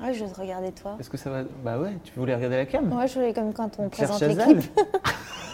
[0.00, 0.96] Ouais, je vais te regarder toi.
[0.98, 1.42] Est-ce que ça va?
[1.64, 2.86] Bah ouais, tu voulais regarder la cam?
[2.86, 4.70] Moi, je voulais comme quand on Claire présente l'équipe.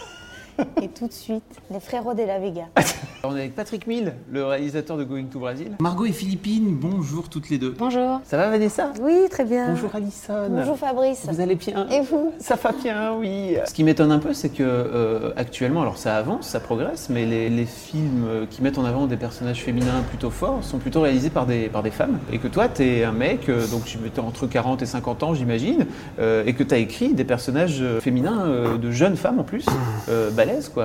[0.81, 2.63] Et tout de suite, les frérots de la Vega.
[3.23, 5.73] On est avec Patrick Mill, le réalisateur de Going to Brazil.
[5.79, 7.75] Margot et Philippine, bonjour toutes les deux.
[7.77, 8.19] Bonjour.
[8.23, 8.93] Ça va Vanessa?
[8.99, 9.69] Oui, très bien.
[9.69, 10.47] Bonjour Alison.
[10.49, 11.27] Bonjour Fabrice.
[11.29, 11.87] Vous allez bien?
[11.89, 12.33] Et vous?
[12.39, 13.57] Ça va bien, oui.
[13.65, 17.25] Ce qui m'étonne un peu, c'est que euh, actuellement, alors ça avance, ça progresse, mais
[17.25, 21.01] les, les films euh, qui mettent en avant des personnages féminins plutôt forts sont plutôt
[21.01, 22.17] réalisés par des, par des femmes.
[22.33, 25.23] Et que toi, tu es un mec, euh, donc tu es entre 40 et 50
[25.23, 25.85] ans, j'imagine,
[26.19, 29.65] euh, et que tu as écrit des personnages féminins euh, de jeunes femmes en plus,
[30.09, 30.31] euh,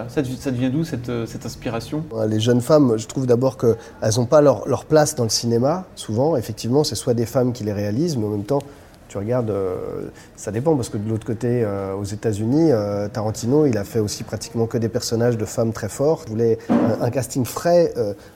[0.09, 2.05] Ça, dev- ça devient d'où cette, euh, inspiration?
[2.13, 3.77] Ouais, Les jeunes femmes, je trouve d'abord qu'elles
[4.17, 5.85] n'ont pas leur, place dans le cinéma.
[5.95, 8.61] Souvent, effectivement, c'est soit des femmes qui les réalisent, mais en même temps,
[9.09, 12.71] tu regardes, euh, ça dépend, parce que de l'autre côté, euh, aux États-Unis,
[13.13, 16.25] Tarantino, il a fait aussi pratiquement que des personnages de femmes très fortes.
[16.29, 17.93] Il voulait un, un casting frais,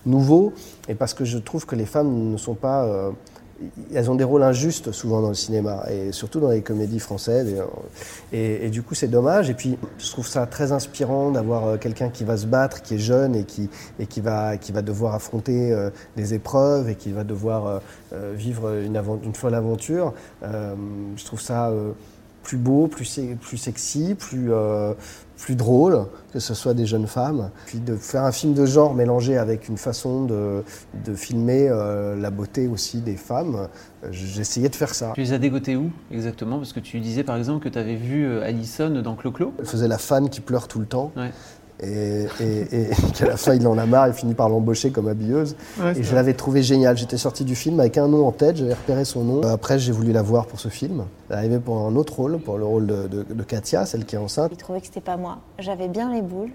[0.06, 0.52] nouveau,
[0.88, 2.86] et parce que je trouve que les femmes ne sont pas.
[3.94, 7.54] Elles ont des rôles injustes souvent dans le cinéma et surtout dans les comédies françaises.
[8.32, 9.50] Et, du coup, c'est dommage.
[9.50, 12.94] Et puis, je trouve ça très inspirant d'avoir euh, quelqu'un qui va se battre, qui
[12.94, 16.94] est jeune et qui, et qui, va, qui va devoir affronter euh, des épreuves et
[16.94, 17.78] qui va devoir euh,
[18.12, 20.14] euh, vivre une, une folle aventure.
[20.42, 21.72] Je trouve ça
[22.42, 24.94] plus beau, plus, se- plus sexy, plus, euh,
[25.36, 27.50] plus drôle que ce soit des jeunes femmes.
[27.66, 30.62] Puis de faire un film de genre mélangé avec une façon de,
[31.04, 33.68] de filmer euh, la beauté aussi des femmes,
[34.04, 35.12] euh, j'essayais de faire ça.
[35.14, 36.58] Tu les as dégotés où exactement?
[36.58, 39.54] Parce que tu disais par exemple que tu avais vu Alison dans Clo-Clo?
[39.58, 41.10] Elle faisait la fan qui pleure tout le temps.
[41.16, 41.30] Ouais.
[41.82, 45.08] Et, et, et qu'à la fin, il en a marre, il finit par l'embaucher comme
[45.08, 45.56] habilleuse.
[45.80, 46.96] Ouais, et je l'avais trouvé génial.
[46.98, 49.40] J'étais sorti du film avec un nom en tête, j'avais repéré son nom.
[49.44, 51.04] Euh, Après, j'ai voulu la voir pour ce film.
[51.28, 54.04] Elle est arrivée pour un autre rôle, pour le rôle de, de- de Katia, celle
[54.04, 54.50] qui est enceinte.
[54.52, 55.38] Il trouvait que c'était pas moi.
[55.58, 56.50] J'avais bien les boules.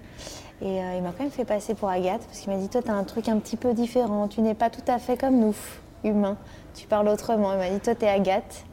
[0.62, 2.80] Et euh, il m'a quand même fait passer pour Agathe parce qu'il m'a dit Toi,
[2.84, 4.28] t'as un truc un petit peu différent.
[4.28, 5.54] Tu n'es pas tout à fait comme nous,
[6.04, 6.36] humains.
[6.74, 7.52] Tu parles autrement.
[7.52, 8.64] Il m'a dit Toi, t'es Agathe.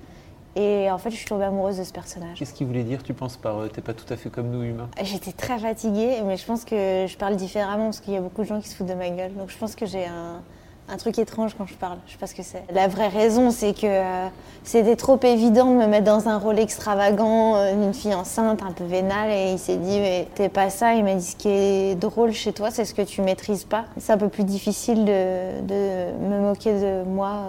[0.55, 2.37] Et en fait, je suis tombée amoureuse de ce personnage.
[2.37, 4.61] Qu'est-ce qu'il voulait dire, tu penses, par euh, t'es pas tout à fait comme nous
[4.63, 4.87] humains?
[5.01, 8.43] J'étais très fatiguée, mais je pense que je parle différemment parce qu'il y a beaucoup
[8.43, 9.33] de gens qui se foutent de ma gueule.
[9.33, 10.43] Donc je pense que j'ai un,
[10.89, 11.97] un truc étrange quand je parle.
[12.05, 12.63] Je sais pas ce que c'est.
[12.71, 14.27] La vraie raison, c'est que euh,
[14.63, 18.73] c'était trop évident de me mettre dans un rôle extravagant, euh, d'une fille enceinte, un
[18.73, 20.93] peu vénale, et il s'est dit mais t'es pas ça.
[20.93, 23.85] Il m'a dit ce qui est drôle chez toi, c'est ce que tu maîtrises pas.
[23.97, 27.39] C'est un peu plus difficile de, de me moquer de moi.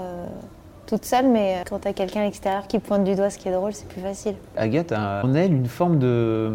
[0.86, 3.52] Toute seule, mais quand t'as quelqu'un à l'extérieur qui pointe du doigt ce qui est
[3.52, 4.34] drôle, c'est plus facile.
[4.56, 6.52] Agathe a en elle une forme de.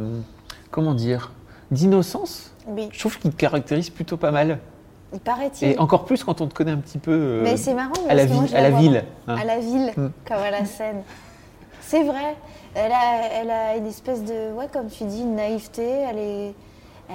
[0.72, 1.31] Comment dire
[1.72, 4.59] D'innocence Oui, Je trouve qu'il te caractérise plutôt pas mal.
[5.13, 5.69] il paraît-il.
[5.72, 7.12] Et encore plus quand on te connaît un petit peu.
[7.12, 7.94] euh, Mais c'est marrant.
[8.07, 9.03] à la, ville- je à la ville.
[9.28, 9.35] hein.
[9.35, 10.09] À la ville, Mm.
[10.28, 11.01] comme à la scène.
[11.81, 12.35] C'est vrai.
[12.75, 15.84] Elle a, elle a une espèce de, ouais, comme tu dis, une naïveté.
[16.09, 16.53] Elle est,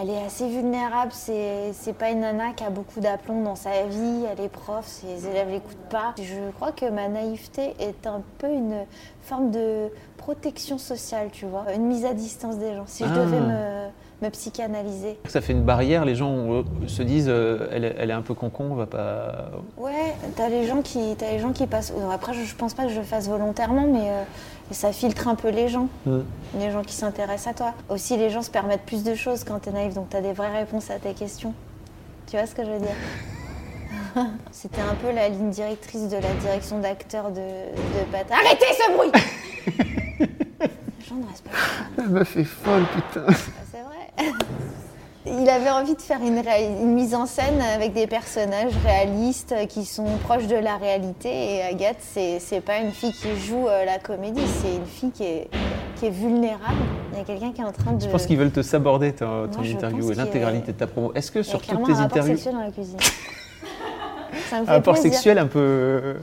[0.01, 1.13] elle est assez vulnérable.
[1.13, 4.25] C'est, c'est pas une nana qui a beaucoup d'aplomb dans sa vie.
[4.31, 6.15] Elle est prof, ses élèves l'écoutent pas.
[6.19, 8.85] Je crois que ma naïveté est un peu une
[9.23, 12.85] forme de protection sociale, tu vois, une mise à distance des gens.
[12.87, 13.17] Si je Ah.
[13.19, 13.87] devais me,
[14.23, 15.19] me psychanalyser.
[15.27, 18.23] Ça fait une barrière, les gens euh, se disent euh, elle, est- elle est un
[18.23, 19.51] peu concon, on va pas.
[19.77, 21.93] Ouais, t'as les gens qui, t'as les gens qui passent.
[22.13, 24.23] Après, je, je pense pas que je le fasse volontairement, mais euh,
[24.71, 26.21] ça filtre un peu les gens, Mm.
[26.59, 27.75] les gens qui s'intéressent à toi.
[27.89, 30.57] Aussi, les gens se permettent plus de choses quand t'es naïf, donc t'as des vraies
[30.57, 31.53] réponses à tes questions.
[32.27, 32.97] Tu vois ce que je veux dire?
[34.51, 38.27] C'était un peu la ligne directrice de la direction d'acteur de, de Pat.
[38.31, 39.11] Arrêtez ce bruit
[40.61, 41.57] Les gens ne pas.
[41.99, 43.27] Elle m'a fait folle, putain.
[43.29, 43.33] Ah,
[43.71, 44.33] C'est vrai.
[45.27, 50.05] Il avait envie de faire une, mise en scène avec des personnages réalistes qui sont
[50.23, 51.57] proches de la réalité.
[51.57, 55.11] Et Agathe, c'est c'est pas une fille qui joue euh, la comédie, c'est une fille
[55.13, 55.49] qui est,
[55.97, 56.77] qui est vulnérable.
[57.13, 58.03] Il y a quelqu'un qui est en train de.
[58.03, 60.87] Je pense qu'ils veulent te saborder ton, ton Moi, je interview et l'intégralité de ta
[60.87, 61.13] promo.
[61.15, 62.35] Est-ce que sur toutes tes un rapport interviews.
[62.37, 62.99] sexuel dans la cuisine.
[64.51, 65.13] Ça me fait Un rapport plaisir.
[65.13, 66.17] sexuel un peu.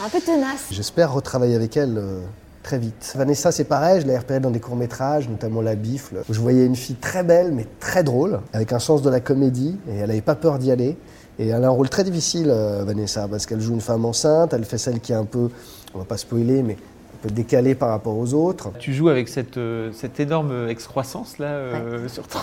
[0.00, 0.66] Un peu tenace.
[0.70, 2.20] J'espère retravailler avec elle euh,
[2.64, 3.12] très vite.
[3.14, 6.66] Vanessa, c'est pareil, je l'ai repérée dans des courts-métrages, notamment La Bifle, où je voyais
[6.66, 10.08] une fille très belle, mais très drôle, avec un sens de la comédie, et elle
[10.08, 10.96] n'avait pas peur d'y aller.
[11.38, 14.52] Et elle a un rôle très difficile, euh, Vanessa, parce qu'elle joue une femme enceinte,
[14.52, 15.50] elle fait celle qui est un peu,
[15.94, 18.72] on va pas spoiler, mais un peu décalée par rapport aux autres.
[18.78, 22.38] Tu joues avec cette, euh, cette énorme excroissance là euh, sur, ton,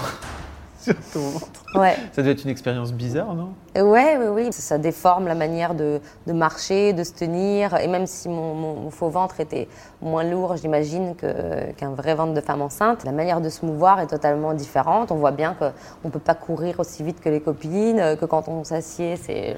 [0.82, 1.64] sur ton ventre.
[1.76, 1.96] Ouais.
[2.12, 3.54] Ça doit être une expérience bizarre, non?
[3.76, 4.48] Ouais, oui, oui.
[4.52, 7.76] Ça déforme la manière de, de marcher, de se tenir.
[7.80, 9.68] Et même si mon, mon, faux ventre était
[10.02, 14.08] moins lourd, j'imagine, qu'un vrai ventre de femme enceinte, la manière de se mouvoir est
[14.08, 15.12] totalement différente.
[15.12, 15.72] On voit bien qu'on
[16.08, 19.56] ne peut pas courir aussi vite que les copines, que quand on s'assied, c'est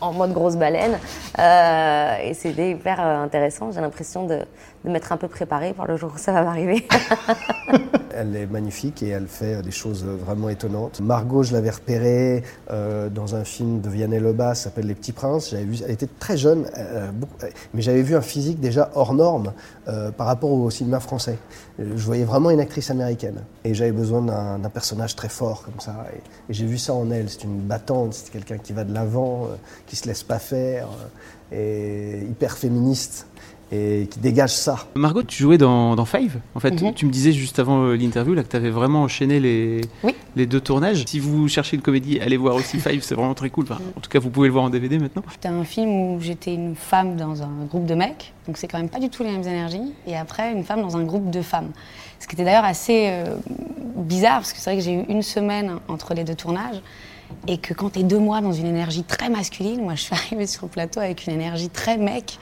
[0.00, 0.98] en mode grosse baleine.
[1.38, 3.72] Euh, et c'est hyper intéressant.
[3.72, 4.40] J'ai l'impression de,
[4.86, 6.86] de m'être un peu préparée pour le jour où ça va m'arriver.
[8.16, 11.00] elle est magnifique et elle fait des choses vraiment étonnantes.
[11.00, 15.52] Margot, je l'avais repérée euh, dans un film de Vianney Lebas, s'appelle Les Petits Princes.
[15.52, 17.10] Vu, elle était très jeune, euh,
[17.74, 19.52] mais j'avais vu un physique déjà hors norme
[19.88, 21.38] euh, par rapport au cinéma français.
[21.78, 26.06] Je voyais vraiment une actrice américaine et j'avais besoin d'un personnage très fort comme ça.
[26.14, 27.28] Et, j'ai vu ça en elle.
[27.28, 29.48] C'est une battante, c'est quelqu'un qui va de l'avant,
[29.86, 30.88] qui se laisse pas faire
[31.52, 33.26] et hyper féministe
[33.72, 34.86] et qui dégage ça.
[34.94, 36.38] Margot, tu jouais dans, Five.
[36.54, 36.94] En fait, mhm.
[36.94, 39.80] tu me disais juste avant euh, l'interview là que tu avais vraiment enchaîné les,
[40.36, 41.04] les deux tournages.
[41.06, 43.66] Si vous cherchez une comédie, allez voir aussi Five, c'est vraiment très cool.
[43.70, 45.22] en tout cas, vous pouvez le voir en DVD maintenant.
[45.32, 48.78] C'était un film où j'étais une femme dans un groupe de mecs, donc c'est quand
[48.78, 49.92] même pas du tout les mêmes énergies.
[50.06, 51.70] Et après, une femme dans un groupe de femmes.
[52.20, 53.36] Ce qui était d'ailleurs assez euh,
[53.96, 56.80] bizarre, parce que c'est vrai que j'ai eu une semaine entre les deux tournages
[57.48, 60.14] et que quand tu es deux mois dans une énergie très masculine, moi je suis
[60.14, 62.38] arrivée sur le plateau avec une énergie très mec,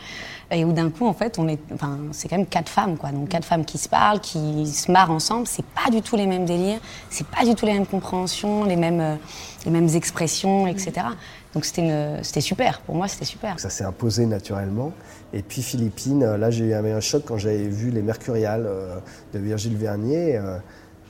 [0.51, 3.11] et où d'un coup, en fait, on est, enfin, c'est quand même quatre femmes, quoi.
[3.11, 5.47] Donc quatre femmes qui se parlent, qui se marrent ensemble.
[5.47, 8.77] C'est pas du tout les mêmes délires, c'est pas du tout les mêmes compréhensions, les
[8.77, 9.17] mêmes, euh,
[9.65, 11.07] les mêmes expressions, etc.
[11.55, 12.81] Donc c'était, super.
[12.81, 13.59] Pour moi, c'était super.
[13.59, 14.93] Ça s'est imposé naturellement.
[15.33, 18.97] Et puis Philippine, euh, là, j'ai eu un choc quand j'avais vu Les Mercuriales euh,
[19.33, 20.41] de Virgile Vernier.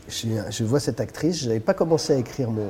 [0.09, 2.69] Je vois cette actrice, je n'avais pas commencé à écrire mon,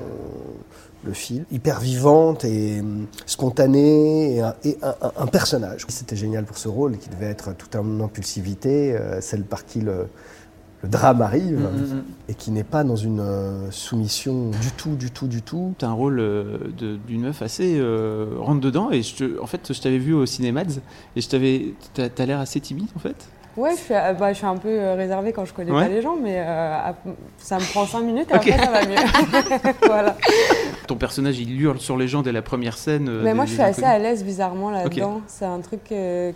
[1.04, 5.84] le film, hyper vivante et hum, spontanée et, un, personnage.
[5.88, 9.80] C'était génial pour ce rôle qui devait être tout en impulsivité, euh, celle par qui
[9.80, 10.06] le,
[10.82, 12.04] drame arrive mm, mm, mm.
[12.28, 15.74] et qui n'est pas dans une euh, soumission du tout, du tout, du tout.
[15.78, 16.58] Tu as un rôle euh,
[17.06, 17.80] d'une meuf assez
[18.38, 20.62] rentre dedans et je en fait je t'avais vu au cinéma
[21.16, 23.16] et je t'avais, t'as l'air assez timide en fait.
[23.56, 25.88] Ouais, je suis, euh, bah, je suis un peu euh, réservée quand je connais pas
[25.88, 26.76] les gens, mais euh,
[27.38, 28.96] ça me prend 5 minutes et après ça va mieux.
[29.86, 30.16] voilà.
[30.88, 33.10] Ton personnage, il hurle sur les gens dès la première scène.
[33.22, 35.20] mais moi, je suis assez à l'aise bizarrement là-dedans.
[35.26, 36.32] C'est un truc que,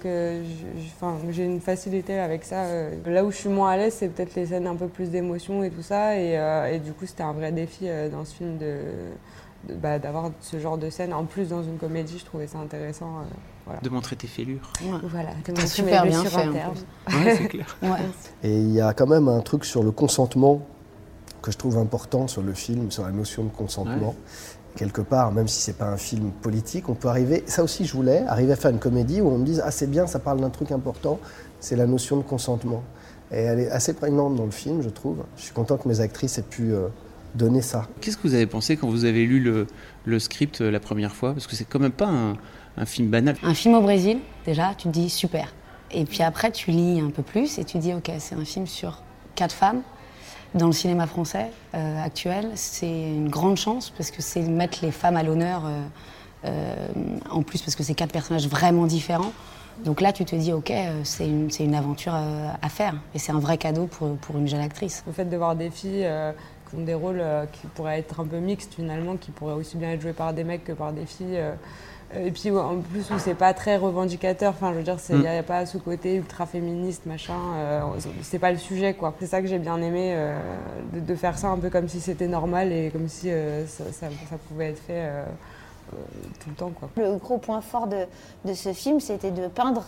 [1.31, 2.65] j'ai une facilité avec ça.
[3.07, 5.63] Là où je suis moins à l'aise, c'est peut-être les scènes un peu plus d'émotion
[5.65, 6.17] et tout ça.
[6.17, 6.39] Et,
[6.73, 8.77] et du coup, c'était un vrai défi dans ce film de
[9.65, 11.13] bah, d'avoir ce genre de scène.
[11.13, 13.19] En plus, dans une comédie, je trouvais ça intéressant.
[13.69, 14.73] Euh, de montrer tes fêlures.
[15.03, 16.49] Voilà, de super bien fait.
[17.37, 17.77] c'est clair.
[18.43, 20.63] Et il y a quand même un truc sur le consentement
[21.43, 24.15] que je trouve important sur le film, sur la notion de consentement.
[24.77, 27.43] Quelque part, même si c'est pas un film politique, on peut arriver.
[27.47, 29.91] Ça aussi, je voulais arriver à faire une comédie où on me dise ah c'est
[29.91, 31.19] bien, ça parle d'un truc important,
[31.59, 32.83] c'est la notion de consentement.
[33.31, 35.25] Et elle est assez prégnante dans le film, je trouve.
[35.37, 36.89] Je suis content que mes actrices aient pu euh,
[37.35, 37.87] donner ça.
[38.01, 39.67] Qu'est-ce que vous avez pensé quand vous avez lu le,
[40.05, 41.33] le script euh, la première fois?
[41.33, 42.37] Parce que c'est quand même pas un,
[42.77, 43.37] un, film banal.
[43.43, 45.53] Un film au Brésil, déjà, tu te dis super.
[45.91, 48.67] Et puis après, tu lis un peu plus et tu dis ok, c'est un film
[48.67, 49.03] sur
[49.35, 49.83] quatre femmes.
[50.55, 54.91] Dans le cinéma français euh, actuel, c'est une grande chance parce que c'est mettre les
[54.91, 55.63] femmes à l'honneur,
[56.45, 56.89] euh,
[57.31, 59.33] en plus parce que c'est quatre personnages vraiment différents.
[59.85, 60.73] Donc là, tu te dis, ok,
[61.05, 62.95] c'est une, une, aventure à faire.
[63.15, 65.05] Et c'est un vrai cadeau pour, pour, une jeune actrice.
[65.07, 66.05] Le fait de voir des filles
[66.69, 69.77] qui ont des rôles euh, qui pourraient être un peu mixtes finalement, qui pourraient aussi
[69.77, 71.39] bien être joués par des mecs que par des filles.
[71.39, 71.53] Euh.
[72.19, 75.29] Et puis en plus où c'est pas très revendicateur, enfin je veux dire, il n'y
[75.29, 77.83] a, pas ce côté ultra féministe, machin, euh,
[78.23, 79.13] c'est pas le sujet quoi.
[79.21, 80.17] C'est ça que j'ai bien aimé,
[80.95, 83.29] de, faire ça un peu comme si c'était normal et comme si
[83.67, 84.07] ça, ça,
[84.49, 85.07] pouvait être fait
[86.41, 86.89] tout le temps quoi.
[86.97, 88.07] Le gros point fort de,
[88.47, 89.85] de ce film, c'était de peindre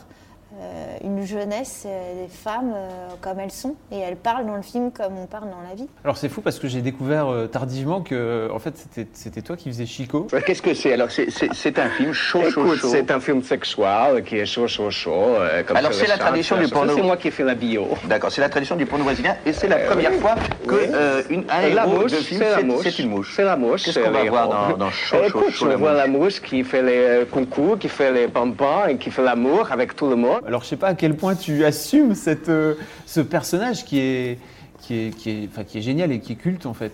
[0.59, 2.89] euh, une jeunesse, euh, des femmes euh,
[3.21, 5.89] comme elles sont, et elles parlent dans le film comme on parle dans la vie.
[6.03, 8.75] Alors c'est fou parce que j'ai découvert tardivement que en fait
[9.13, 10.27] c'était toi qui faisais Chico.
[10.45, 10.93] Qu'est-ce que c'est?
[10.93, 12.89] Alors c'est un film chaud, chaud, chaud.
[12.91, 15.37] C'est un film sexuel qui est chaud, chaud, chaud.
[15.75, 16.95] Alors c'est la tradition du porno.
[16.97, 17.87] C'est moi qui ai fait la bio.
[18.07, 20.35] D'accord, c'est la tradition du porno brésilien, et c'est la première fois
[20.67, 22.43] que une, un la mouche, de film,
[22.83, 23.35] c'est une mouche.
[23.37, 23.85] C'est la mouche.
[23.85, 26.83] Qu'est-ce qu'on va voir dans, dans chaud, chaud, chaud, On voit la mouche qui fait
[26.83, 30.40] les concours, qui fait les pompons et qui fait l'amour avec tout le monde.
[30.47, 32.75] Alors, je sais pas à quel point tu assumes cette, euh,
[33.07, 34.39] ce personnage qui est,
[34.81, 36.93] qui est, qui, est, enfin, qui est génial et qui est culte en fait.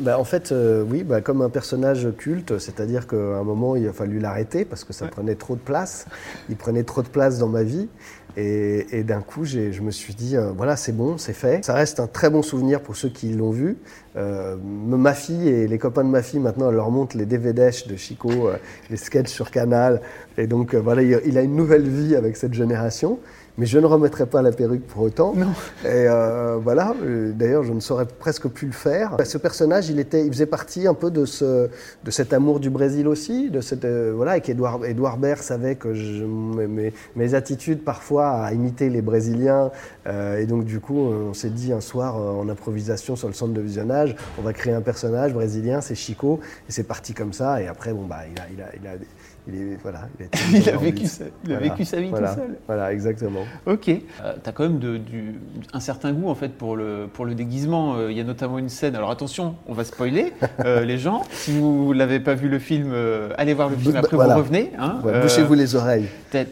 [0.00, 3.86] Bah, en fait, euh, oui, bah, comme un personnage culte, c'est-à-dire qu'à un moment il
[3.86, 6.06] a fallu l'arrêter parce que ça prenait trop de place.
[6.48, 7.88] Il prenait trop de place dans ma vie.
[8.36, 11.64] Et, d'un coup, je me suis dit, euh, voilà, c'est bon, c'est fait.
[11.64, 13.76] Ça reste un très bon souvenir pour ceux qui l'ont vu.
[14.16, 17.96] Euh, ma fille et les copains de ma fille, maintenant, leur montrent les DVD de
[17.96, 18.56] Chico, euh,
[18.88, 20.00] les sketchs sur Canal.
[20.38, 23.18] Et donc, voilà, il, a une nouvelle vie avec cette génération.
[23.58, 25.34] Mais je ne remettrai pas la perruque pour autant.
[25.34, 25.52] Non.
[25.84, 29.16] Et euh, voilà, euh, d'ailleurs, je ne saurais presque plus le faire.
[29.24, 31.68] Ce personnage, il, était, il faisait partie un peu de, ce,
[32.04, 35.74] de cet amour du Brésil aussi, de cette, euh, voilà, et qu'Edouard Edouard Baird savait
[35.74, 39.70] que je, mes, mes, attitudes parfois à imiter les Brésiliens.
[40.06, 43.52] Euh, et donc, du coup, on s'est dit un soir en improvisation sur le centre
[43.52, 47.62] de visionnage, on va créer un personnage brésilien, c'est Chico, et c'est parti comme ça.
[47.62, 49.04] Et après, bon, bah, il a, il a, il a
[49.48, 50.08] il, voilà,
[50.52, 52.34] il, a, vécu sa, il a, vécu sa, vie voilà.
[52.34, 52.56] tout seul.
[52.66, 53.44] Voilà, exactement.
[53.66, 53.88] Ok.
[53.88, 55.34] Euh, tu as quand même de, du,
[55.72, 57.94] un certain goût en fait pour le, pour le déguisement.
[57.94, 58.94] Euh, il y a notamment une scène.
[58.94, 60.32] Alors attention, on va spoiler
[60.64, 61.22] euh, les gens.
[61.30, 63.96] Si vous l'avez pas vu le film, euh, allez voir le film.
[63.96, 64.34] Après voilà.
[64.34, 64.72] vous revenez.
[64.78, 66.06] Hein, ouais, Bouchez-vous les oreilles.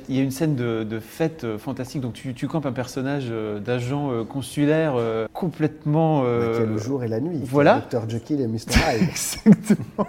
[0.08, 2.00] Il y a une scène de, de fête fantastique.
[2.00, 3.32] Donc tu, tu campes un personnage
[3.64, 4.94] d'agent consulaire
[5.32, 6.22] complètement.
[6.22, 7.40] Bah, le jour et la nuit.
[7.44, 7.82] Voilà.
[7.90, 9.08] Dr Jekyll et Mr Hyde.
[9.08, 10.06] Exactement.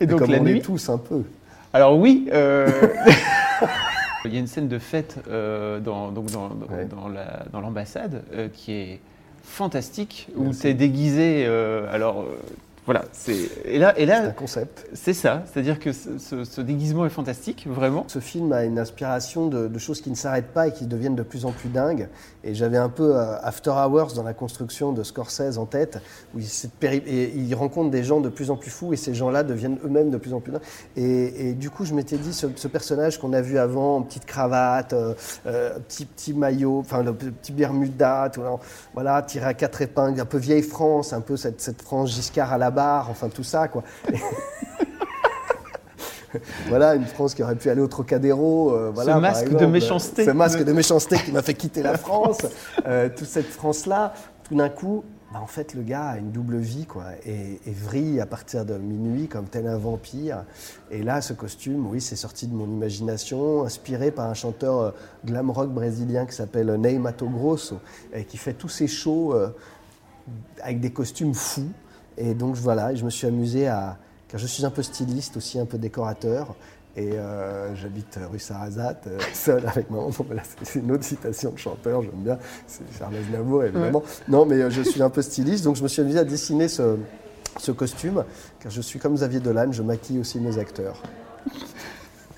[0.00, 0.60] Et donc comme la on nuit.
[0.60, 1.22] tous un peu.
[1.74, 2.68] Alors oui, euh...
[4.24, 6.86] il y a une scène de fête euh, dans, donc dans, ouais.
[6.86, 9.00] dans l'ambassade la, euh, qui est
[9.42, 11.44] fantastique, où tu es déguisé,
[11.90, 12.24] alors
[12.86, 14.86] voilà, c'est et là et là c'est un concept.
[14.92, 18.04] C'est ça, c'est-à-dire que ce, ce, ce, déguisement est fantastique, vraiment.
[18.08, 21.14] Ce film a une inspiration de, de choses qui ne s'arrêtent pas et qui deviennent
[21.14, 22.08] de plus en plus dingues.
[22.42, 25.98] Et j'avais un peu euh, After Hours dans la construction de Scorsese en tête,
[26.34, 26.46] où il,
[27.06, 30.10] et il rencontre des gens de plus en plus fous et ces gens-là deviennent eux-mêmes
[30.10, 30.62] de plus en plus dingues.
[30.96, 34.26] Et, et du coup, je m'étais dit, ce, ce personnage qu'on a vu avant, petite
[34.26, 35.14] cravate, euh,
[35.46, 38.42] euh, petit, petit maillot, enfin le petit bermuda, tout,
[38.92, 42.52] voilà, tiré à quatre épingles, un peu vieille France, un peu cette, cette France Giscard
[42.52, 43.82] à la barre, enfin tout ça quoi.
[46.68, 48.72] voilà, une France qui aurait pu aller au Trocadéro.
[48.72, 50.24] Euh, voilà, ce masque exemple, de méchanceté.
[50.24, 52.38] Ce masque de méchanceté qui m'a fait quitter la France.
[52.86, 54.12] Euh, toute cette France-là,
[54.46, 55.04] tout d'un coup,
[55.34, 58.64] bah, en fait, le gars a une double vie quoi, et, et, vrille à partir
[58.64, 60.44] de minuit comme tel un vampire.
[60.92, 64.90] Et là, ce costume, oui, c'est sorti de mon imagination, inspiré par un chanteur euh,
[65.24, 67.80] glam rock brésilien qui s'appelle Ney Mato Grosso,
[68.12, 69.48] et qui fait tous ses shows euh,
[70.62, 71.72] avec des costumes fous.
[72.16, 73.96] Et donc voilà, je me suis amusé à.
[74.28, 76.54] Car je suis un peu styliste, aussi un peu décorateur.
[76.96, 80.10] Et euh, j'habite rue Sarrazat, euh, seul avec maman.
[80.10, 82.38] Bon, là, c'est une autre citation de chanteur, j'aime bien.
[82.68, 83.98] C'est Charles Aznavour, évidemment.
[83.98, 84.04] Ouais.
[84.28, 86.68] Non, mais euh, je suis un peu styliste, donc je me suis amusé à dessiner
[86.68, 86.96] ce,
[87.58, 88.24] ce costume.
[88.60, 91.02] Car je suis comme Xavier Dolan, je maquille aussi mes acteurs.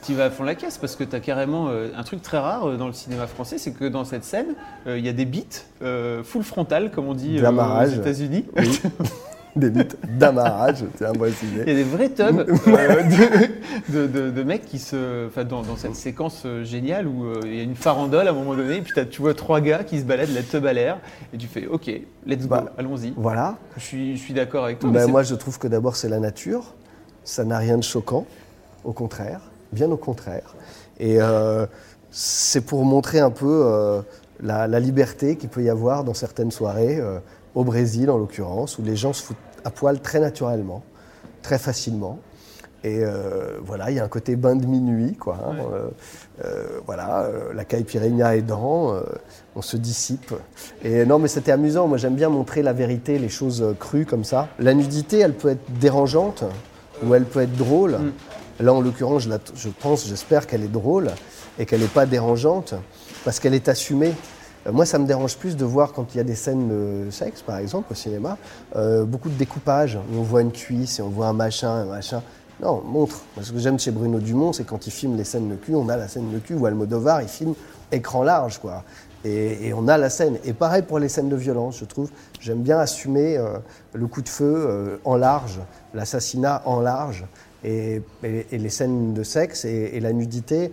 [0.07, 2.39] tu vas à fond la caisse parce que tu as carrément euh, un truc très
[2.39, 4.55] rare euh, dans le cinéma français, c'est que dans cette scène,
[4.87, 8.45] il euh, y a des beats full frontal, comme on dit aux États-Unis.
[8.57, 8.81] Oui.
[9.57, 11.29] des bits d'amarrage, tiens, moi.
[11.43, 12.47] Il y a des vrais tubs euh,
[13.89, 15.27] de, de, de, de, mecs qui se.
[15.27, 18.35] Enfin, dans, dans, cette séquence géniale où il euh, y a une farandole à un
[18.35, 20.99] moment donné, et puis tu vois trois gars qui se baladent la tub à l'air,
[21.33, 21.87] et tu fais OK,
[22.27, 23.15] let's bah, go, allons-y.
[23.17, 23.57] Voilà.
[23.77, 24.91] Je suis, je suis d'accord avec toi.
[24.91, 26.75] Ben moi, je trouve que d'abord, c'est la nature.
[27.25, 28.27] Ça n'a rien de choquant.
[28.85, 29.41] Au contraire.
[29.73, 30.55] Bien au contraire.
[31.01, 31.67] Et euh,
[32.11, 34.03] c'est pour montrer un peu euh,
[34.41, 37.01] la, la, liberté qu'il peut y avoir dans certaines soirées
[37.57, 40.85] au Brésil en l'occurrence, où les gens se foutent à poil très naturellement,
[41.43, 42.21] très facilement.
[42.85, 45.39] Et euh, voilà, il y a un côté bain de minuit, quoi.
[45.45, 45.65] Hein, ouais.
[45.73, 45.89] euh,
[46.45, 48.95] euh, voilà, la caipirinha aidant,
[49.57, 50.35] on se dissipe.
[50.85, 51.89] Et non, mais c'était amusant.
[51.89, 54.49] Moi, j'aime bien montrer la vérité, les choses crues comme ça.
[54.59, 56.45] La nudité, elle peut être dérangeante
[57.03, 57.93] ou elle peut être drôle.
[57.93, 58.65] Mm.
[58.65, 61.11] Là, en l'occurrence, je, je, pense, j'espère qu'elle est drôle
[61.59, 62.75] et qu'elle n'est pas dérangeante
[63.25, 64.13] parce qu'elle est assumée.
[64.73, 67.43] Moi, ça me dérange plus de voir quand il y a des scènes de sexe,
[67.43, 68.37] par exemple, au cinéma,
[68.75, 71.85] euh, beaucoup de découpage, où on voit une cuisse et on voit un machin, un
[71.85, 72.23] machin.
[72.61, 73.21] Non, montre.
[73.41, 75.89] Ce que j'aime chez Bruno Dumont, c'est quand il filme les scènes de cul, on
[75.89, 77.55] a la scène de cul, ou Almodovar, il filme
[77.93, 78.83] écran large, quoi.
[79.25, 80.39] Et, on a la scène.
[80.45, 82.11] Et pareil pour les scènes de violence, je trouve.
[82.41, 83.59] J'aime bien assumer euh,
[83.93, 85.61] le coup de feu euh, en large,
[85.95, 87.25] l'assassinat en large,
[87.65, 90.73] et, les scènes de sexe et, la nudité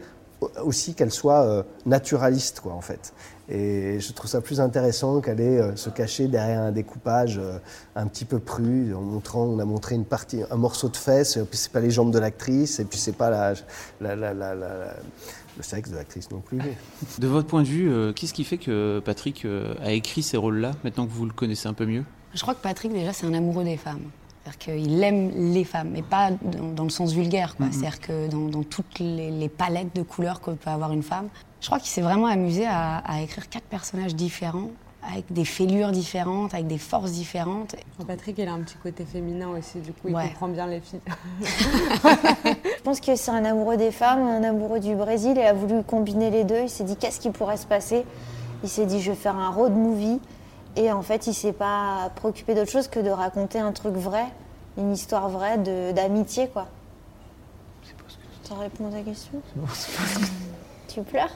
[0.63, 3.13] aussi qu'elles soient euh, naturalistes, quoi, en fait.
[3.49, 7.57] Et je trouve ça plus intéressant qu'aller euh, se cacher derrière un découpage euh,
[7.95, 11.35] un petit peu prude, en montrant, on a montré une partie, un morceau de fesse,
[11.35, 13.53] et puis c'est pas les jambes de l'actrice, et puis c'est pas la,
[13.99, 16.59] la, la, la, le sexe de l'actrice non plus.
[17.19, 19.45] De votre point de vue, euh, qu'est-ce qui fait que Patrick
[19.83, 22.05] a écrit ces rôles-là, maintenant que vous le connaissez un peu mieux?
[22.33, 24.09] Je crois que Patrick, déjà, c'est un amoureux des femmes.
[24.43, 27.55] C'est-à-dire qu'il aime les femmes, mais pas dans, dans le sens vulgaire.
[27.59, 27.71] Mm -hmm.
[27.71, 31.29] C'est-à-dire que dans, dans toutes les, les, palettes de couleurs que peut avoir une femme,
[31.63, 34.67] je crois qu'il s'est vraiment amusé à, à, écrire quatre personnages différents,
[35.09, 37.77] avec des fêlures différentes, avec des forces différentes.
[38.05, 40.27] Patrick, il a un petit côté féminin aussi, du coup, il ouais.
[40.27, 40.99] comprend bien les filles.
[41.41, 45.83] je pense que c'est un amoureux des femmes, un amoureux du Brésil, et a voulu
[45.83, 46.63] combiner les deux.
[46.63, 48.03] Il s'est dit, qu'est-ce qui pourrait se passer?
[48.63, 50.19] Il s'est dit, je vais faire un road movie.
[50.75, 54.25] Et en fait, il s'est pas préoccupé d'autre chose que de raconter un truc vrai,
[54.77, 55.57] une histoire vraie
[55.93, 56.67] d'amitié, quoi.
[57.83, 59.41] C'est pas ce que tu as répondu à ta question?
[59.55, 60.25] Non, c'est pas ce que...
[60.93, 61.31] Tu pleures?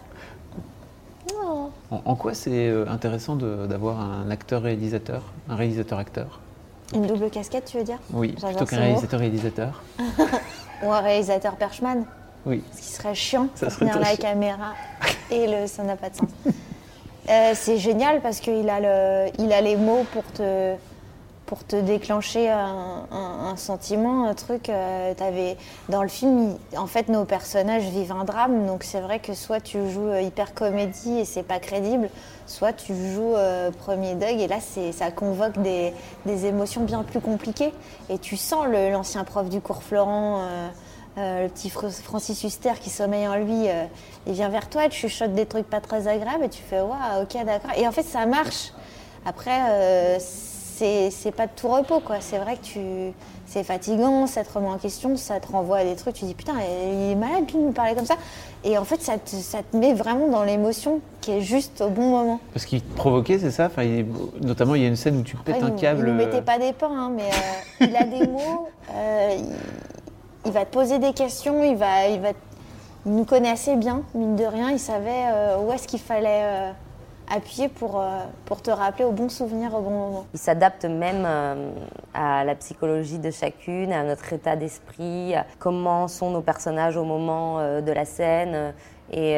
[1.34, 1.72] Non.
[1.91, 6.39] En, en quoi c'est euh, intéressant d'avoir un acteur-réalisateur, un réalisateur-acteur
[6.93, 8.00] Une double casquette, tu veux dire?
[8.13, 9.84] Oui, plutôt qu'un réalisateur-réalisateur.
[10.84, 12.05] Ou un réalisateur perchman
[12.46, 12.63] Oui.
[12.75, 14.17] Ce qui serait chiant Ça serait tenir la chiant.
[14.17, 14.74] caméra
[15.31, 16.29] et le, ça n'a pas de sens.
[17.29, 20.75] Euh, c'est génial parce qu'il a, le, il a les mots pour te,
[21.48, 24.70] pour te déclencher un, sentiment, un truc.
[24.70, 25.13] euh,
[25.89, 29.34] dans le film, il- en fait, nos personnages vivent un drame, donc c'est vrai que
[29.34, 32.10] soit tu joues euh, hyper comédie et c'est pas crédible,
[32.46, 35.94] soit tu joues euh, premier Doug et là ça convoque des,
[36.25, 37.74] des émotions bien plus compliquées.
[38.10, 40.42] Et tu sens l'ancien prof du cours Florent.
[40.42, 43.66] euh, le petit Fr- Francis Huster qui sommeille en lui,
[44.27, 47.24] il vient vers toi, tu chuchotes des trucs pas très agréables et tu fais waouh,
[47.24, 47.72] ok, d'accord.
[47.75, 48.72] Et en fait, ça marche.
[49.25, 49.58] Après,
[50.77, 52.17] c'est pas de tout repos, quoi.
[52.19, 52.79] C'est vrai que tu,
[53.46, 56.15] c'est fatigant, ça te remet en question, ça te renvoie à des trucs.
[56.15, 58.15] Tu dis putain, il est malade, lui, de nous parler comme ça.
[58.63, 61.89] Et en fait, ça te, ça te met vraiment dans l'émotion qui est juste au
[61.89, 62.39] bon moment.
[62.53, 63.65] Parce qu'il te provoquait, c'est ça?
[63.67, 64.05] Enfin, il est-
[64.41, 66.07] Notamment, il y a une scène où tu pètes Après, un il- câble.
[66.07, 68.67] Il ne euh, mettait pas des pains, hein, mais euh, il a des mots.
[68.93, 69.46] euh, il,
[70.46, 71.63] il va te poser des questions.
[71.63, 72.29] Il va, il va,
[73.05, 74.69] il nous connaît assez bien, mine de rien.
[74.72, 76.72] Il savait euh, où est-ce qu'il fallait euh,
[77.29, 80.25] appuyer pour, euh, pour te rappeler au bon souvenir au bon moment.
[80.34, 81.72] Il s'adapte même euh,
[82.13, 87.60] à la psychologie de chacune, à notre état d'esprit, comment sont nos personnages au moment
[87.60, 88.74] euh, de la scène.
[89.12, 89.38] Et,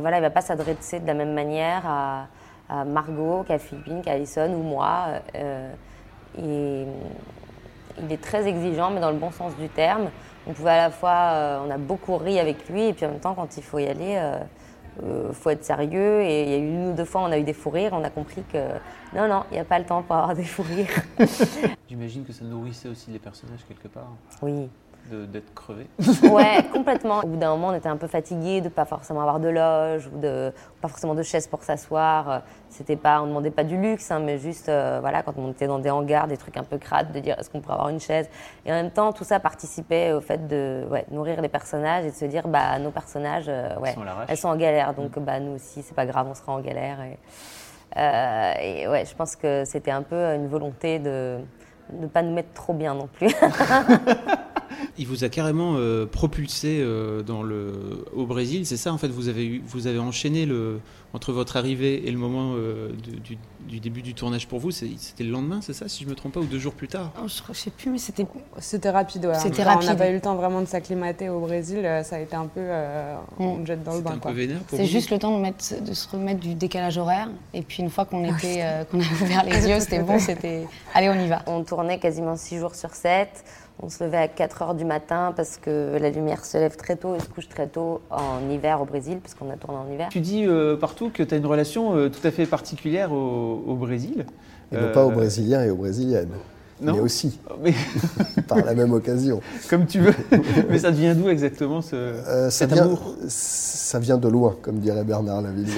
[0.00, 2.26] voilà, il ne va pas s'adresser de la même manière à,
[2.84, 5.06] Margot qu'à Philippine, qu'à Alison ou moi.
[5.34, 6.86] Et
[8.00, 10.10] il est très exigeant, mais dans le bon sens du terme.
[10.46, 13.20] On pouvait à la fois, on a beaucoup ri avec lui, et puis en même
[13.20, 14.18] temps, quand il faut y aller,
[15.02, 16.22] euh, faut être sérieux.
[16.22, 17.92] Et il y a eu une ou deux fois, on a eu des fous rires,
[17.92, 18.58] on a compris que
[19.14, 21.02] non, non, il n'y a pas le temps pour avoir des fous rires.
[21.88, 24.12] J'imagine que ça nourrissait aussi les personnages quelque part,
[24.42, 24.68] Oui.
[25.08, 25.86] D'être crevés.
[26.30, 27.20] Ouais, complètement.
[27.20, 30.08] Au bout d'un moment, on était un peu fatigué de pas forcément avoir de loge
[30.12, 32.30] ou de pas forcément de chaise pour s'asseoir.
[32.30, 32.38] Euh,
[32.70, 35.66] C'était pas, on demandait pas du luxe, hein, mais juste, euh, voilà, quand on était
[35.66, 38.00] dans des hangars, des trucs un peu crades, de dire est-ce qu'on pourrait avoir une
[38.00, 38.28] chaise?
[38.66, 42.10] Et en même temps, tout ça participait au fait de ouais, nourrir les personnages et
[42.10, 45.40] de se dire, bah, nos personnages, euh, ouais, sont elles sont en galère, donc bah,
[45.40, 46.98] nous aussi, c'est pas grave, on sera en galère.
[47.02, 47.18] Et,
[47.96, 51.38] euh, et ouais, je pense que c'était un peu une volonté de
[51.92, 53.34] ne pas nous mettre trop bien non plus.
[54.98, 57.72] Il vous a carrément euh, propulsé euh, dans le,
[58.14, 60.80] au Brésil, c'est ça en fait, vous avez, eu- vous avez enchaîné le,
[61.14, 64.70] entre votre arrivée et le moment euh, du, du- du début du tournage pour vous,
[64.70, 67.12] c'était le lendemain, c'est ça, si je me trompe pas, ou deux jours plus tard?
[67.22, 68.26] Oh, je, je sais plus, mais c'était.
[68.58, 69.34] C'était rapide, ouais.
[69.38, 69.88] C'était Enfin, On rapide.
[69.90, 72.60] n'a pas eu le temps vraiment de s'acclimater au Brésil, ça a été un peu.
[72.60, 74.30] euh, on jette dans le C'était bain, un quoi.
[74.32, 77.28] peu vénère pour C'est juste le temps de, mettre, de se remettre du décalage horaire.
[77.54, 80.66] Et puis une fois qu'on était, euh, qu'on a ouvert les yeux, c'était bon, c'était.
[80.94, 81.42] Allez, on y va.
[81.46, 83.28] On tournait quasiment 6 jours sur 7.
[83.80, 86.96] On se levait à 4 heures du matin parce que la lumière se lève très
[86.96, 89.92] tôt et se couche très tôt en hiver au Brésil, parce qu'on a tourné en
[89.92, 90.08] hiver.
[90.10, 93.62] Tu dis euh, partout que tu as une relation euh, tout à fait particulière au,
[93.66, 94.26] au Brésil.
[94.72, 96.30] Et non Euh, pas aux Brésiliens et aux Brésiliennes.
[96.80, 96.94] Non.
[96.94, 97.72] Mais aussi, Mais
[98.48, 99.40] par la même occasion.
[99.70, 100.14] comme tu veux.
[100.68, 103.14] Mais ça devient d'où exactement ce, Euh, ça, cet vient, amour?
[103.28, 105.72] ça vient de loin, comme dirait Bernard Lavillier.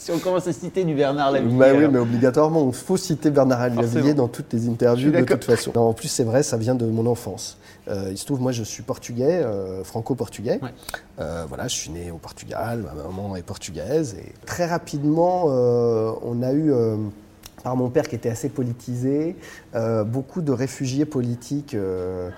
[0.00, 1.58] Si on commence à citer du Bernard Lavillier.
[1.58, 4.14] Bah oui, mais obligatoirement, il faut citer Bernard Lavillier Forcément.
[4.14, 5.72] dans toutes les interviews de toute façon.
[5.74, 7.58] Non, en plus, c'est vrai, ça vient de mon enfance.
[7.86, 10.58] Euh, il se trouve, moi, je suis portugais, euh, franco-portugais.
[10.62, 10.70] Ouais.
[11.18, 14.16] Euh, voilà, je suis né au Portugal, ma maman est portugaise.
[14.18, 16.96] Et très rapidement, euh, on a eu, euh,
[17.62, 19.36] par mon père qui était assez politisé,
[19.74, 22.30] euh, beaucoup de réfugiés politiques euh,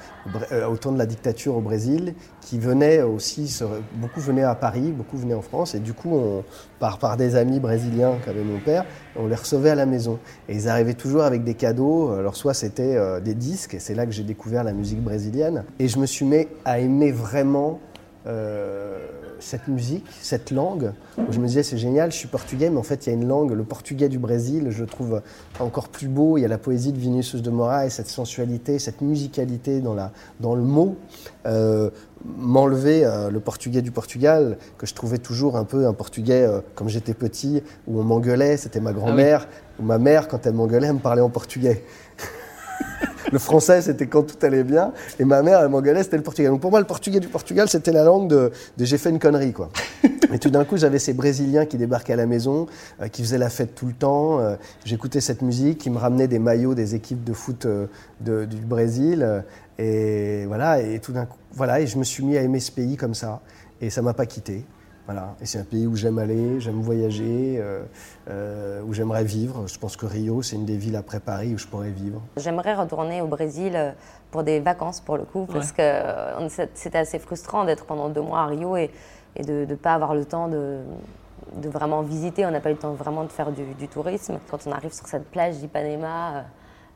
[0.52, 3.60] euh, au temps de la dictature au Brésil, qui venaient aussi,
[3.94, 6.20] beaucoup venaient à Paris, beaucoup venaient en France, et du coup,
[6.78, 8.84] par, par des amis brésiliens qu'avait mon père,
[9.16, 10.18] on les recevait à la maison.
[10.48, 14.06] Et ils arrivaient toujours avec des cadeaux, alors soit c'était des disques, et c'est là
[14.06, 17.80] que j'ai découvert la musique brésilienne, et je me suis mis à aimer vraiment
[19.42, 20.92] cette musique, cette langue,
[21.30, 23.26] je me disais c'est génial, je suis portugais, mais en fait il y a une
[23.26, 25.20] langue, le portugais du Brésil, je trouve
[25.60, 29.00] encore plus beau, il y a la poésie de Vinicius de Moraes, cette sensualité, cette
[29.00, 30.96] musicalité dans, la, dans le mot,
[31.46, 31.90] euh,
[32.24, 36.60] m'enlever euh, le portugais du Portugal, que je trouvais toujours un peu un portugais, euh,
[36.74, 39.48] comme j'étais petit, où on m'engueulait, c'était ma grand-mère,
[39.80, 41.84] ou ma mère quand elle m'engueulait, elle me parlait en portugais.
[43.30, 44.92] Le français, c'était quand tout allait bien.
[45.18, 46.48] Et ma mère, elle m'engueulait, c'était le portugais.
[46.48, 49.52] Donc pour moi, le portugais du Portugal, c'était la langue de, j'ai fait une connerie,
[49.52, 49.70] quoi.
[50.32, 52.66] Et tout d'un coup, j'avais ces Brésiliens qui débarquaient à la maison,
[53.00, 54.40] euh, qui faisaient la fête tout le temps.
[54.40, 57.86] Euh, J'écoutais cette musique, qui me ramenaient des maillots des équipes de foot euh,
[58.20, 59.44] du Brésil.
[59.78, 62.72] Et voilà, et tout d'un coup, voilà, et je me suis mis à aimer ce
[62.72, 63.40] pays comme ça.
[63.80, 64.64] Et ça m'a pas quitté.
[65.06, 65.34] Voilà.
[65.40, 67.82] Et c'est un pays où j'aime aller, j'aime voyager, euh,
[68.30, 69.66] euh, où j'aimerais vivre.
[69.66, 72.22] Je pense que Rio, c'est une des villes après Paris où je pourrais vivre.
[72.36, 73.90] J'aimerais retourner au Brésil euh,
[74.30, 75.82] pour des vacances pour le coup, parce que
[76.74, 78.90] c'était assez frustrant d'être pendant deux mois à Rio et,
[79.36, 80.78] et de ne pas avoir le temps de,
[81.56, 82.46] de vraiment visiter.
[82.46, 84.38] On n'a pas eu le temps vraiment de faire du, du tourisme.
[84.50, 86.44] Quand on arrive sur cette plage d'Ipanema,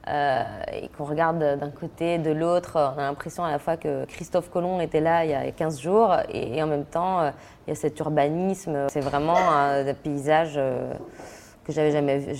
[0.08, 4.04] euh, et qu'on regarde d'un côté, de l'autre, on a l'impression à la fois que
[4.04, 7.30] Christophe Colomb était là il y a 15 jours et, en même temps, euh,
[7.66, 8.86] il y a cet urbanisme.
[8.88, 10.92] C'est vraiment un, paysage euh,
[11.64, 12.34] que j'avais jamais vu.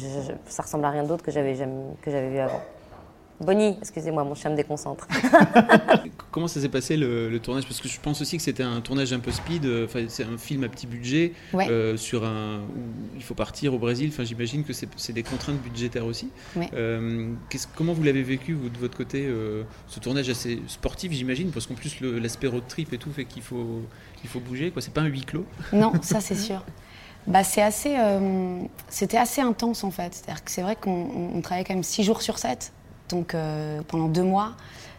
[0.46, 2.60] ça ressemble à rien d'autre que j'avais vu avant.
[3.40, 5.06] Bonnie, excusez-moi, mon chien me déconcentre.
[6.30, 7.64] Comment ça s'est passé le, tournage?
[7.66, 9.66] Parce que je pense aussi que c'était un tournage un peu speed.
[9.66, 13.74] Euh, enfin, c'est un film à petit budget euh, sur un où il faut partir
[13.74, 14.10] au Brésil.
[14.12, 16.30] Enfin, j'imagine que c'est des contraintes budgétaires aussi.
[16.72, 17.32] Euh,
[17.74, 19.28] comment vous l'avez vécu vous de votre côté
[19.86, 23.42] ce tournage assez sportif, j'imagine, parce qu'en plus l'aspect road trip et tout fait qu'il
[23.42, 23.82] faut
[24.24, 24.70] il faut bouger.
[24.70, 25.44] Quoi, c'est pas un huis clos?
[25.72, 26.64] Non, ça c'est sûr.
[27.26, 27.96] Bah, c'est assez,
[28.88, 30.14] c'était assez intense en fait.
[30.14, 32.72] C'est-à-dire que c'est vrai qu'on travaillait quand même 6 jours sur 7
[33.08, 34.52] donc euh, pendant deux mois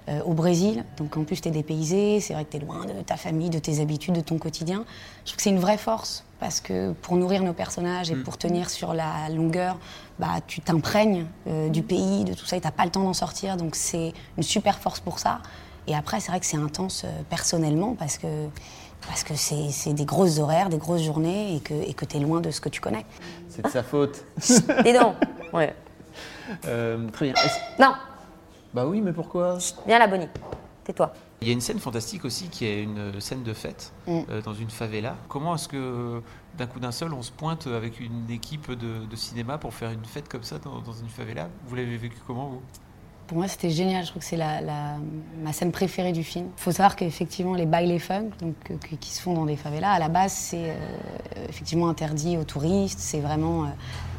[0.10, 0.84] euh, au Brésil.
[0.98, 3.50] Donc en plus, tu es dépaysé, c'est vrai que tu es loin de ta famille,
[3.50, 4.86] de tes habitudes, de ton quotidien.
[5.20, 8.24] Je trouve que c'est une vraie force parce que pour nourrir nos personnages et mm.
[8.24, 9.78] pour tenir sur la longueur,
[10.20, 13.04] bah, tu t'imprègnes euh, du pays, de tout ça, et tu n'as pas le temps
[13.04, 13.58] d'en sortir.
[13.58, 15.40] Donc c'est une super force pour ça.
[15.88, 18.28] Et après, c'est vrai que c'est intense personnellement parce que
[19.08, 22.20] parce que c'est des grosses horaires, des grosses journées et que et que tu es
[22.20, 23.06] loin de ce que tu connais.
[23.48, 24.24] C'est de sa faute.
[24.84, 25.16] Dis donc.
[25.54, 25.74] Ouais.
[26.66, 27.36] Euh, très bien.
[27.80, 27.94] Non
[28.74, 30.28] Bah oui, mais pourquoi Viens la Bonnie,
[30.84, 31.14] tais-toi.
[31.42, 34.20] Il y a une scène fantastique aussi qui est une scène de fête mm.
[34.30, 35.16] euh, dans une favela.
[35.28, 36.22] Comment est-ce que
[36.58, 40.06] d'un coup d'un seul on se pointe avec une équipe de, cinéma pour faire une
[40.06, 41.50] fête comme ça dans, une favela?
[41.68, 42.62] Vous l'avez vécu comment vous?
[43.28, 44.06] Pour moi, c'était génial.
[44.06, 44.96] Je trouve que c'est la,
[45.44, 46.48] ma scène préférée du film.
[46.58, 49.92] Il faut savoir qu'effectivement, les baile funk, donc, euh, qui se font dans des favelas,
[49.92, 50.74] à la base, c'est
[51.50, 53.00] effectivement interdit aux touristes.
[53.00, 53.70] C'est vraiment.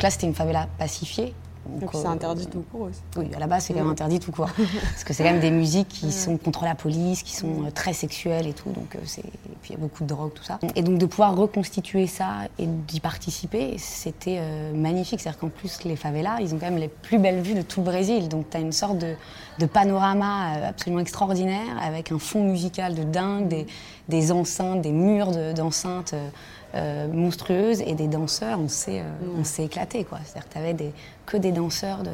[0.01, 1.35] là, c'était une favela pacifiée.
[1.69, 3.01] Donc c'est interdit tout court aussi.
[3.17, 4.51] Oui, à la base c'est quand même interdit tout court.
[4.57, 7.71] Parce que c'est quand même des musiques qui sont contre la police, qui sont euh,
[7.71, 8.71] très sexuelles et tout.
[8.71, 10.59] Donc euh, c'est et puis il y a beaucoup de drogue, tout ça.
[10.75, 15.21] Et donc de pouvoir reconstituer ça et d'y participer, c'était euh, magnifique.
[15.21, 17.81] C'est-à-dire qu'en plus les favelas, ils ont quand même les plus belles vues de tout
[17.81, 18.29] le Brésil.
[18.29, 19.15] Donc tu as une sorte de,
[19.59, 23.67] de, panorama absolument extraordinaire avec un fond musical de dingue, des,
[24.09, 26.15] des enceintes, des murs d'enceintes.
[26.15, 26.29] Euh,
[26.75, 29.63] monstrueuses et des danseurs, on s'est euh, mm.
[29.63, 30.07] éclaté.
[30.25, 30.93] C'est-à-dire que tu avais des,
[31.27, 32.11] que des danseurs de,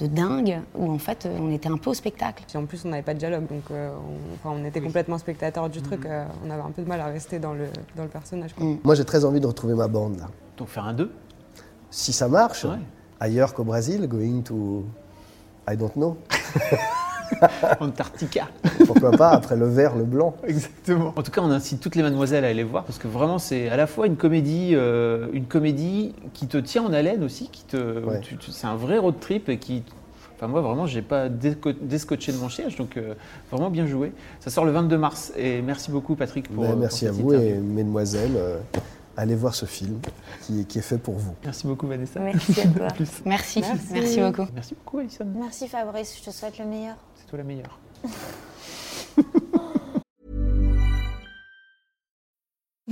[0.00, 2.44] de dingue où en fait on était un peu au spectacle.
[2.46, 3.92] Puis en plus on n'avait pas de dialogue donc euh,
[4.44, 6.26] on, on, était complètement spectateur du truc, mm.
[6.46, 8.54] on avait un peu de mal à rester dans le, dans le personnage.
[8.58, 8.74] Mm.
[8.82, 10.28] Moi j'ai très envie de retrouver ma bande là.
[10.56, 11.10] Donc faire un 2
[11.90, 12.66] Si ça marche,
[13.20, 14.84] ailleurs qu'au Brésil, going to
[15.68, 16.16] I don't know.
[17.80, 18.48] Antarctica.
[18.86, 20.34] Pourquoi pas, après le vert, le blanc.
[20.46, 21.12] Exactement.
[21.16, 23.68] En tout cas, on incite toutes les mademoiselles à aller voir parce que vraiment, c'est
[23.68, 27.64] à la fois une comédie, euh, une comédie qui te tient en haleine aussi, qui
[27.64, 28.02] te,
[28.50, 29.82] c'est un vrai road trip et qui
[30.36, 33.14] Enfin, moi, vraiment, j'ai pas déscotché de mon siège, donc euh,
[33.52, 34.12] vraiment bien joué.
[34.40, 35.32] Ça sort le 22 mars.
[35.36, 36.64] Et merci beaucoup, Patrick, pour.
[36.64, 38.36] Ben, merci à vous et mesdemoiselles.
[38.36, 38.58] Euh,
[39.16, 40.00] allez voir ce film
[40.42, 41.34] qui, est fait pour vous.
[41.44, 42.20] Merci beaucoup, Vanessa.
[42.20, 42.88] Merci à toi.
[43.24, 43.62] merci.
[43.92, 44.20] merci.
[44.20, 44.46] beaucoup.
[44.54, 45.26] Merci beaucoup, Alison.
[45.34, 46.18] Merci, Fabrice.
[46.18, 46.96] Je te souhaite le meilleur.
[47.28, 47.78] toi la meilleure.